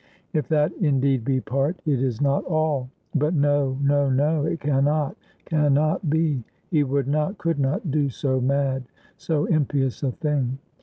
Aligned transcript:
If 0.33 0.47
that 0.47 0.71
indeed 0.81 1.23
be 1.23 1.41
part, 1.41 1.79
it 1.85 2.01
is 2.01 2.21
not 2.21 2.43
all. 2.45 2.89
But 3.13 3.35
no, 3.35 3.77
no, 3.83 4.09
no; 4.09 4.45
it 4.45 4.59
can 4.59 4.85
not, 4.85 5.15
can 5.45 5.75
not 5.75 6.09
be. 6.09 6.43
He 6.71 6.81
would 6.83 7.07
not, 7.07 7.37
could 7.37 7.59
not, 7.59 7.91
do 7.91 8.09
so 8.09 8.41
mad, 8.41 8.85
so 9.15 9.45
impious 9.45 10.01
a 10.01 10.11
thing. 10.11 10.57